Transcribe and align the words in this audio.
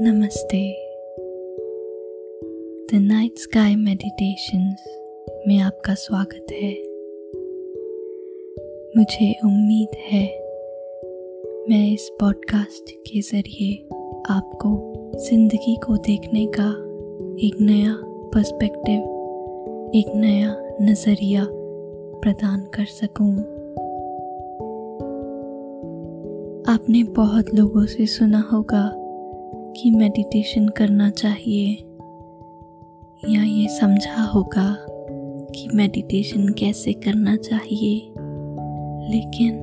नमस्ते 0.00 0.58
the 2.86 2.88
night 2.94 3.38
sky 3.38 3.76
meditations 3.76 4.84
में 5.48 5.58
आपका 5.58 5.94
स्वागत 5.94 6.46
है 6.52 6.72
मुझे 8.96 9.32
उम्मीद 9.44 9.96
है 10.10 10.22
मैं 11.68 11.92
इस 11.92 12.10
पॉडकास्ट 12.20 12.90
के 12.90 13.20
ज़रिए 13.20 13.88
आपको 14.30 14.74
ज़िंदगी 15.30 15.76
को 15.76 15.96
देखने 15.96 16.46
का 16.46 16.68
एक 17.46 17.60
नया 17.60 17.96
पर्सपेक्टिव 18.34 19.00
एक 19.94 20.14
नया 20.16 20.76
नज़रिया 20.82 21.46
प्रदान 22.22 22.60
कर 22.74 22.84
सकूँ। 22.84 23.36
आपने 26.74 27.02
बहुत 27.04 27.54
लोगों 27.54 27.86
से 27.86 28.06
सुना 28.06 28.48
होगा 28.52 29.05
कि 29.76 29.90
मेडिटेशन 29.90 30.68
करना 30.68 31.10
चाहिए। 31.10 31.72
या 33.28 33.42
ये 33.42 33.68
समझा 33.68 34.22
होगा 34.22 34.86
कि 35.54 35.68
मेडिटेशन 35.74 36.48
कैसे 36.48 36.92
करना 36.92 37.36
चाहिए। 37.36 37.96
लेकिन 39.10 39.54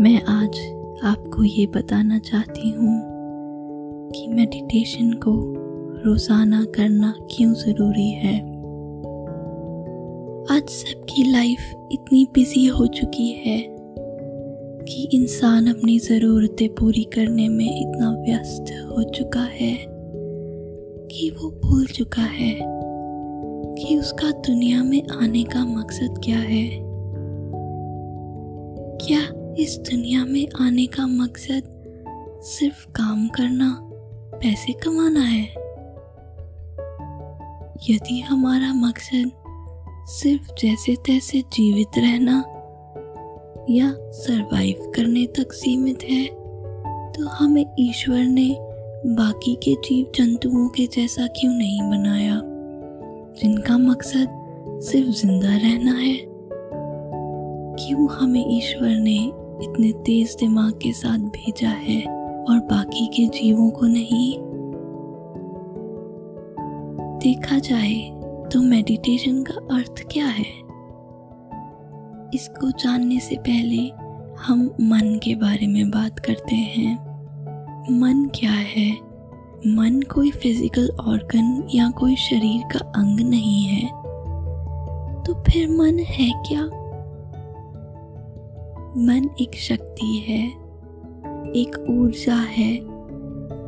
मैं 0.00 0.22
आज 0.22 0.58
आपको 1.04 1.44
ये 1.44 1.66
बताना 1.66 2.18
चाहती 2.18 2.70
हूँ 2.70 3.00
कि 4.14 4.26
मेडिटेशन 4.28 5.12
को 5.12 5.54
रोज़ाना 6.04 6.64
करना 6.64 7.14
क्यों 7.36 7.52
ज़रूरी 7.54 8.10
है? 8.10 8.40
आज 10.52 10.68
सबकी 10.68 11.32
लाइफ 11.32 11.88
इतनी 11.92 12.28
बिज़ी 12.34 12.66
हो 12.66 12.86
चुकी 12.86 13.30
है 13.32 13.73
कि 14.88 15.08
इंसान 15.12 15.66
अपनी 15.66 15.98
ज़रूरतें 15.98 16.68
पूरी 16.68 17.04
करने 17.04 17.48
में 17.48 17.80
इतना 17.80 18.10
व्यस्त 18.10 18.62
हो 18.62 19.02
चुका 19.02 19.42
है 19.42 19.86
कि 21.06 21.30
वो 21.30 21.50
भूल 21.50 21.86
चुका 21.86 22.22
है 22.22 22.58
कि 23.78 23.98
उसका 23.98 24.30
दुनिया 24.30 24.82
में 24.82 25.02
आने 25.08 25.42
का 25.42 25.64
मकसद 25.64 26.20
क्या 26.24 26.38
है। 26.38 26.70
क्या 29.06 29.54
इस 29.58 29.78
दुनिया 29.78 30.24
में 30.24 30.48
आने 30.60 30.86
का 30.86 31.06
मकसद 31.06 31.62
सिर्फ़ 32.42 32.86
काम 32.86 33.28
करना, 33.28 33.90
पैसे 34.34 34.72
कमाना 34.72 35.20
है? 35.20 35.44
यदि 37.90 38.20
हमारा 38.20 38.72
मकसद 38.72 39.30
सिर्फ़ 40.06 40.52
जैसे 40.62 40.94
तैसे 40.94 41.40
जीवित 41.40 41.98
रहना 41.98 42.44
या 43.70 43.94
सरवाइव 44.00 44.92
करने 44.94 45.26
तक 45.26 45.52
सीमित 45.52 45.98
है 46.04 46.24
तो 47.12 47.28
हमें 47.28 47.66
ईश्वर 47.80 48.24
ने 48.24 48.56
बाकी 49.06 49.54
के 49.54 49.74
जीव 49.74 50.06
जंतुओं 50.14 50.68
के 50.68 50.86
जैसा 50.86 51.26
क्यों 51.26 51.54
नहीं 51.54 51.80
बनाया? 51.80 52.40
जिनका 53.42 53.78
मकसद 53.78 54.28
सिर्फ़ 54.82 55.10
ज़िंदा 55.10 55.56
रहना 55.56 55.92
है। 55.92 56.14
क्यों 57.76 58.08
हमें 58.08 58.56
ईश्वर 58.56 58.88
ने 58.88 59.16
इतने 59.62 59.92
तेज 59.92 60.36
दिमाग 60.40 60.72
के 60.72 60.92
साथ 60.92 61.18
भेजा 61.18 61.68
है 61.68 62.02
और 62.44 62.58
बाकी 62.60 63.06
के 63.06 63.26
जीवों 63.26 63.70
को 63.70 63.86
नहीं? 63.86 64.38
देखा 67.18 67.58
जाए 67.58 68.20
तो 68.52 68.62
मेडिटेशन 68.62 69.42
का 69.42 69.76
अर्थ 69.76 70.02
क्या 70.12 70.26
है? 70.26 70.63
इसको 72.34 72.70
जानने 72.70 73.20
से 73.20 73.36
पहले 73.36 73.92
हम 74.42 74.60
मन 74.80 75.20
के 75.24 75.34
बारे 75.34 75.66
में 75.66 75.90
बात 75.90 76.18
करते 76.18 76.56
हैं। 76.56 76.94
मन 78.00 78.30
क्या 78.34 78.52
है? 78.52 78.92
मन 79.66 80.02
कोई 80.14 80.30
फ़िज़िकल 80.30 80.90
ऑर्गन 81.00 81.68
या 81.74 81.90
कोई 81.90 82.16
शरीर 82.16 82.62
का 82.72 82.78
अंग 82.78 83.20
नहीं 83.20 83.64
है। 83.64 83.88
तो 85.22 85.42
फिर 85.42 85.68
मन 85.68 85.98
है 85.98 86.42
क्या? 86.48 86.64
मन 88.96 89.30
एक 89.40 89.56
शक्ति 89.56 90.24
है, 90.28 90.48
एक 91.52 91.86
ऊर्जा 91.90 92.36
है, 92.36 92.78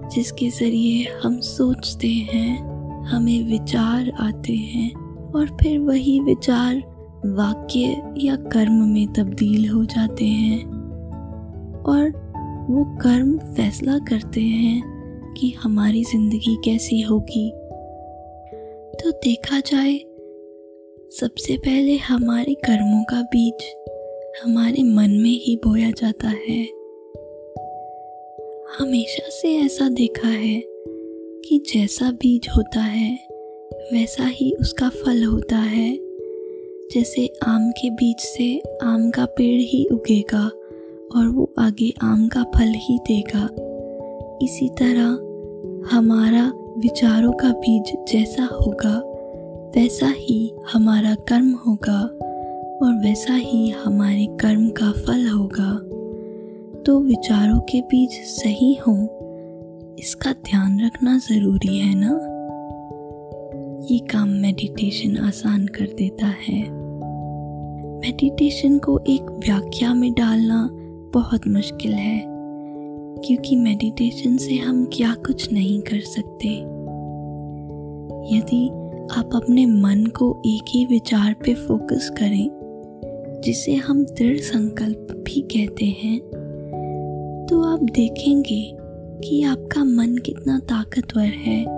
जिसके 0.08 0.50
ज़रिए 0.50 1.06
हम 1.24 1.40
सोचते 1.40 2.08
हैं, 2.08 2.76
हमें 3.04 3.42
विचार 3.42 4.12
आते 4.20 4.56
हैं 4.56 4.94
और 5.32 5.46
फिर 5.46 5.78
वही 5.78 6.20
विचार 6.20 6.95
वाक्य 7.24 8.02
या 8.18 8.36
कर्म 8.36 8.72
में 8.72 9.12
तब्दील 9.12 9.68
हो 9.68 9.84
जाते 9.84 10.24
हैं 10.24 10.64
और 11.82 12.08
वो 12.70 12.84
कर्म 12.98 13.38
फैसला 13.38 13.98
करते 13.98 14.40
हैं 14.40 14.82
कि 15.34 15.50
हमारी 15.50 16.04
ज़िंदगी 16.04 16.56
कैसी 16.64 17.00
होगी। 17.00 17.50
तो 19.02 19.10
देखा 19.10 19.60
जाए, 19.60 19.98
सबसे 21.10 21.56
पहले 21.56 21.96
हमारे 21.96 22.54
कर्मों 22.54 23.04
का 23.04 23.22
बीज 23.22 23.74
हमारे 24.44 24.82
मन 24.82 25.10
में 25.10 25.30
ही 25.30 25.60
बोया 25.64 25.90
जाता 25.90 26.28
है। 26.28 26.62
हमेशा 28.80 29.28
से 29.28 29.56
ऐसा 29.56 29.88
देखा 29.88 30.28
है 30.28 30.62
कि 31.44 31.62
जैसा 31.74 32.10
बीज 32.10 32.48
होता 32.56 32.80
है, 32.80 33.28
वैसा 33.92 34.26
ही 34.26 34.52
उसका 34.60 34.88
फल 34.88 35.24
होता 35.24 35.56
है। 35.56 36.05
जैसे 36.94 37.26
आम 37.46 37.70
के 37.70 37.90
बीज 37.90 38.16
से 38.18 38.62
आम 38.82 39.10
का 39.10 39.24
पेड़ 39.24 39.60
ही 39.60 39.84
उगेगा 39.92 40.44
और 41.16 41.26
वो 41.28 41.48
आगे 41.58 41.92
आम 42.02 42.26
का 42.28 42.42
फल 42.56 42.72
ही 42.76 42.98
देगा। 42.98 43.42
इसी 44.42 44.68
तरह 44.68 45.96
हमारा 45.96 46.52
विचारों 46.78 47.32
का 47.32 47.50
बीज 47.50 47.92
जैसा 48.08 48.44
होगा, 48.44 48.94
वैसा 49.76 50.12
ही 50.16 50.52
हमारा 50.72 51.14
कर्म 51.28 51.50
होगा 51.66 52.00
और 52.82 52.94
वैसा 53.04 53.34
ही 53.34 53.68
हमारे 53.70 54.26
कर्म 54.40 54.68
का 54.70 54.92
फल 54.92 55.26
होगा। 55.28 55.72
तो 56.82 56.98
विचारों 57.00 57.60
के 57.60 57.80
बीज 57.80 58.10
सही 58.10 58.74
हों, 58.86 58.98
इसका 59.98 60.32
ध्यान 60.32 60.80
रखना 60.80 61.18
ज़रूरी 61.18 61.78
है 61.78 61.94
ना? 61.94 62.35
ये 63.86 63.98
काम 63.98 64.28
मेडिटेशन 64.28 65.16
आसान 65.16 65.66
कर 65.66 65.86
देता 65.98 66.26
है। 66.26 66.60
मेडिटेशन 68.00 68.78
को 68.78 68.98
एक 69.08 69.30
व्याख्या 69.38 69.92
में 69.94 70.12
डालना 70.12 70.68
बहुत 71.14 71.46
मुश्किल 71.48 71.92
है, 71.92 72.22
क्योंकि 73.26 73.56
मेडिटेशन 73.56 74.36
से 74.36 74.56
हम 74.56 74.84
क्या 74.92 75.14
कुछ 75.26 75.52
नहीं 75.52 75.80
कर 75.82 76.00
सकते। 76.00 76.48
यदि 78.36 78.66
आप 79.18 79.30
अपने 79.34 79.66
मन 79.66 80.04
को 80.06 80.30
एक 80.46 80.64
ही 80.68 80.84
विचार 80.86 81.34
पे 81.44 81.54
फोकस 81.54 82.10
करें, 82.18 82.48
जिसे 83.44 83.74
हम 83.76 84.04
दृढ़ 84.04 84.38
संकल्प 84.38 85.06
भी 85.26 85.40
कहते 85.40 85.86
हैं 86.02 86.18
तो 87.46 87.62
आप 87.64 87.82
देखेंगे 87.82 88.62
कि 89.20 89.42
आपका 89.42 89.84
मन 89.84 90.16
कितना 90.16 90.58
ताकतवर 90.58 91.32
है। 91.40 91.75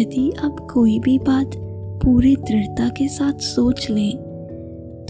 यदि 0.00 0.30
आप 0.44 0.56
कोई 0.72 0.98
भी 0.98 1.18
बात 1.18 1.56
पूरी 2.04 2.36
दृढ़ता 2.36 2.88
के 2.88 3.08
साथ 3.08 3.40
सोच 3.44 3.90
लें 3.90 4.16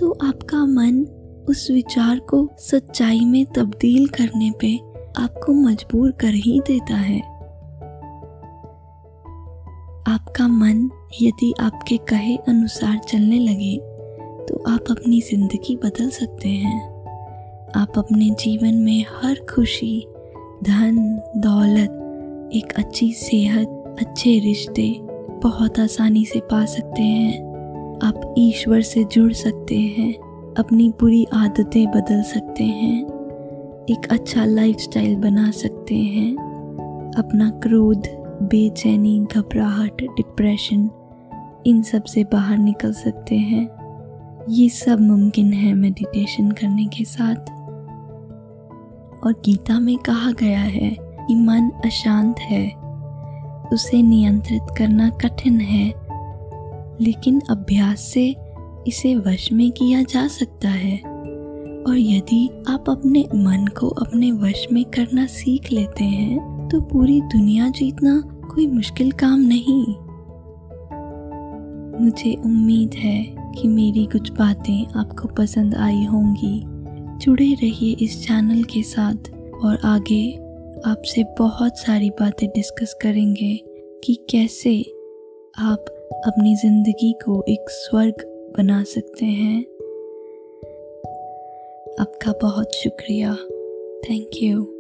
तो 0.00 0.10
आपका 0.22 0.64
मन 0.66 1.04
उस 1.48 1.70
विचार 1.70 2.18
को 2.18 2.48
सच्चाई 2.58 3.20
में 3.20 3.44
तब्दील 3.46 4.06
करने 4.08 4.50
पे 4.60 4.76
आपको 5.22 5.52
मजबूर 5.52 6.10
कर 6.10 6.34
ही 6.34 6.60
देता 6.60 6.96
है। 6.96 7.18
आपका 10.08 10.46
मन 10.48 10.88
यदि 11.22 11.52
आपके 11.60 11.96
कहे 11.96 12.36
अनुसार 12.48 12.98
चलने 12.98 13.38
लगे 13.38 13.76
तो 14.46 14.62
आप 14.68 14.84
अपनी 14.90 15.20
ज़िंदगी 15.20 15.76
बदल 15.76 16.10
सकते 16.10 16.48
हैं। 16.48 16.80
आप 17.76 17.98
अपने 17.98 18.30
जीवन 18.30 18.74
में 18.74 19.04
हर 19.22 19.34
खुशी, 19.54 20.06
धन, 20.64 20.96
दौलत, 21.36 21.96
एक 22.54 22.72
अच्छी 22.78 23.12
सेहत 23.12 23.79
अच्छे 23.98 24.38
रिश्ते 24.38 25.00
बहुत 25.30 25.78
आसानी 25.78 26.24
से 26.24 26.40
पा 26.40 26.64
सकते 26.64 27.02
हैं। 27.02 27.50
आप 28.02 28.34
ईश्वर 28.38 28.80
से 28.80 29.04
जुड़ 29.04 29.32
सकते 29.32 29.78
हैं, 29.78 30.14
अपनी 30.58 30.92
बुरी 31.00 31.26
आदतें 31.34 31.90
बदल 31.90 32.22
सकते 32.22 32.64
हैं, 32.64 33.04
एक 33.90 34.08
अच्छा 34.10 34.44
लाइफस्टाइल 34.44 35.16
बना 35.16 35.50
सकते 35.50 35.94
हैं। 35.94 36.34
अपना 37.18 37.50
क्रोध, 37.50 38.08
बेचैनी, 38.42 39.26
घबराहट 39.34 40.02
डिप्रेशन 40.02 40.90
इन 41.66 41.82
सबसे 41.82 42.24
बाहर 42.24 42.58
निकल 42.58 42.92
सकते 42.92 43.36
हैं। 43.36 43.68
ये 44.48 44.68
सब 44.68 45.00
मुमकिन 45.00 45.52
है 45.52 45.74
मेडिटेशन 45.74 46.50
करने 46.50 46.86
के 46.86 47.04
साथ। 47.04 47.50
और 49.26 49.42
गीता 49.44 49.80
में 49.80 49.96
कहा 49.96 50.32
गया 50.32 50.60
है, 50.60 51.10
कि 51.20 51.34
मन 51.34 51.70
अशांत 51.84 52.38
है 52.38 52.79
उसे 53.72 54.02
नियंत्रित 54.02 54.74
करना 54.78 55.08
कठिन 55.10 55.60
है, 55.60 55.88
लेकिन 57.00 57.40
अभ्यास 57.50 58.00
से 58.00 58.34
इसे 58.86 59.14
वश 59.16 59.52
में 59.52 59.70
किया 59.70 60.02
जा 60.02 60.26
सकता 60.28 60.68
है। 60.68 60.96
और 61.80 61.96
यदि 61.98 62.48
आप 62.68 62.90
अपने 62.90 63.20
मन 63.34 63.66
को 63.80 63.88
अपने 63.88 64.32
वश 64.32 64.66
में 64.72 64.84
करना 64.84 65.26
सीख 65.26 65.70
लेते 65.72 66.04
हैं 66.04 66.68
तो 66.68 66.80
पूरी 66.80 67.20
दुनिया 67.20 67.68
जीतना 67.68 68.20
कोई 68.46 68.66
मुश्किल 68.66 69.10
काम 69.12 69.40
नहीं। 69.40 69.84
मुझे 72.04 72.34
उम्मीद 72.44 72.94
है 72.94 73.22
कि 73.56 73.68
मेरी 73.68 74.04
कुछ 74.06 74.30
बातें 74.32 75.00
आपको 75.00 75.28
पसंद 75.28 75.74
आई 75.74 76.04
होंगी। 76.04 76.62
जुड़े 77.18 77.52
रहिए 77.54 77.96
इस 78.00 78.22
चैनल 78.26 78.62
के 78.64 78.82
साथ 78.82 79.30
और 79.64 79.78
आगे 79.84 80.22
आपसे 80.86 81.24
बहुत 81.38 81.78
सारी 81.78 82.10
बातें 82.10 82.48
डिस्कस 82.48 82.94
करेंगे 83.02 83.60
कि 84.04 84.26
कैसे 84.30 84.82
आप 85.58 85.84
अपनी 86.26 86.56
ज़िंदगी 86.56 87.12
को 87.12 87.44
एक 87.48 87.70
स्वर्ग 87.70 88.14
बना 88.56 88.82
सकते 88.82 89.26
हैं। 89.26 89.62
आपका 92.00 92.32
बहुत 92.42 92.74
शुक्रिया। 92.74 93.34
Thank 94.10 94.30
you 94.42 94.79